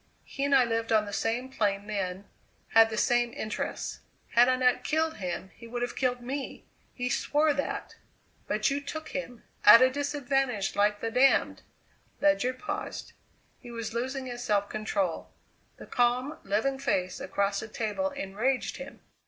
He 0.23 0.43
and 0.45 0.55
I 0.55 0.63
lived 0.65 0.91
on 0.91 1.05
the 1.05 1.13
same 1.13 1.47
plane 1.51 1.85
then; 1.85 2.25
had 2.69 2.89
the 2.89 2.97
same 2.97 3.35
interests. 3.35 3.99
Had 4.29 4.49
I 4.49 4.55
not 4.55 4.83
killed 4.83 5.17
him, 5.17 5.51
he 5.53 5.67
would 5.67 5.83
have 5.83 5.95
killed 5.95 6.21
me. 6.21 6.65
He 6.95 7.07
swore 7.07 7.53
that." 7.53 7.97
"But 8.47 8.71
you 8.71 8.81
took 8.81 9.09
him 9.09 9.43
at 9.63 9.83
a 9.83 9.91
disadvantage, 9.91 10.75
like 10.75 11.01
the 11.01 11.11
damned" 11.11 11.61
Ledyard 12.19 12.57
paused; 12.57 13.13
he 13.59 13.69
was 13.69 13.93
losing 13.93 14.25
his 14.25 14.43
self 14.43 14.69
control. 14.69 15.29
The 15.77 15.85
calm, 15.85 16.39
living 16.43 16.79
face 16.79 17.19
across 17.19 17.59
the 17.59 17.67
table 17.67 18.09
enraged 18.09 18.77
him. 18.77 19.01